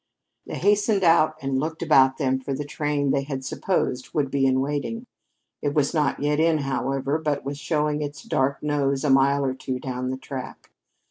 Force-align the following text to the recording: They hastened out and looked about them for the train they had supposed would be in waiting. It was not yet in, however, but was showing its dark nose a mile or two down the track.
They 0.47 0.55
hastened 0.55 1.03
out 1.03 1.37
and 1.43 1.59
looked 1.59 1.83
about 1.83 2.17
them 2.17 2.39
for 2.39 2.55
the 2.55 2.65
train 2.65 3.11
they 3.11 3.21
had 3.21 3.45
supposed 3.45 4.15
would 4.15 4.31
be 4.31 4.47
in 4.47 4.59
waiting. 4.59 5.05
It 5.61 5.75
was 5.75 5.93
not 5.93 6.19
yet 6.19 6.39
in, 6.39 6.57
however, 6.57 7.19
but 7.19 7.45
was 7.45 7.59
showing 7.59 8.01
its 8.01 8.23
dark 8.23 8.63
nose 8.63 9.03
a 9.03 9.11
mile 9.11 9.45
or 9.45 9.53
two 9.53 9.77
down 9.79 10.09
the 10.09 10.17
track. 10.17 10.71